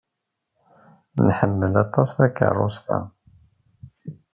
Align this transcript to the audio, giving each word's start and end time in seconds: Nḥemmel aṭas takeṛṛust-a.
Nḥemmel 1.25 1.73
aṭas 1.83 2.09
takeṛṛust-a. 2.17 2.99